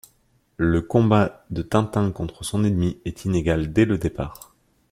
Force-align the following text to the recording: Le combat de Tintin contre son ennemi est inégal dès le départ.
Le 0.57 0.81
combat 0.81 1.45
de 1.51 1.61
Tintin 1.61 2.09
contre 2.11 2.43
son 2.43 2.63
ennemi 2.63 2.99
est 3.05 3.25
inégal 3.25 3.71
dès 3.71 3.85
le 3.85 3.99
départ. 3.99 4.51